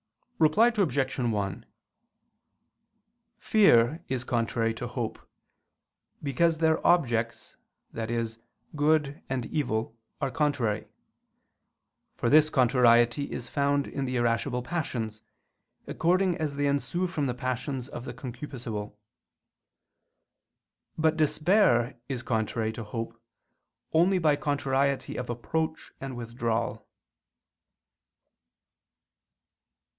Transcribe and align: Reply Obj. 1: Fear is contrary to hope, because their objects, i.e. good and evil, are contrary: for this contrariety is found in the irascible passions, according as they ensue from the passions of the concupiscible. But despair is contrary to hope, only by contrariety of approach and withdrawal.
Reply 0.39 0.69
Obj. 0.75 1.19
1: 1.19 1.65
Fear 3.37 4.03
is 4.09 4.23
contrary 4.23 4.73
to 4.73 4.87
hope, 4.87 5.19
because 6.23 6.57
their 6.57 6.83
objects, 6.87 7.57
i.e. 7.95 8.27
good 8.75 9.21
and 9.29 9.45
evil, 9.45 9.95
are 10.19 10.31
contrary: 10.31 10.87
for 12.15 12.31
this 12.31 12.49
contrariety 12.49 13.31
is 13.31 13.47
found 13.47 13.85
in 13.85 14.05
the 14.05 14.15
irascible 14.15 14.63
passions, 14.63 15.21
according 15.85 16.35
as 16.39 16.55
they 16.55 16.65
ensue 16.65 17.05
from 17.05 17.27
the 17.27 17.35
passions 17.35 17.87
of 17.87 18.05
the 18.05 18.13
concupiscible. 18.15 18.95
But 20.97 21.15
despair 21.17 21.99
is 22.09 22.23
contrary 22.23 22.73
to 22.73 22.83
hope, 22.83 23.21
only 23.93 24.17
by 24.17 24.35
contrariety 24.35 25.17
of 25.17 25.29
approach 25.29 25.91
and 26.01 26.17
withdrawal. 26.17 26.87